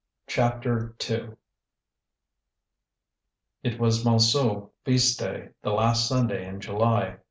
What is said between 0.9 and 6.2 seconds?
II It was Montsou feast day, the last